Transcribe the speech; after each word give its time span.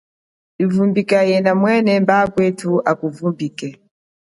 Livumbike 0.57 1.19
yena 1.31 1.51
mwena 1.59 1.91
mba 2.01 2.15
akwenu 2.23 2.71
aku 2.91 3.05
vumbike. 3.15 3.69